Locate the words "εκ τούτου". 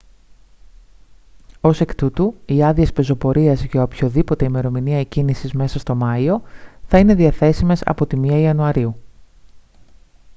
1.81-2.35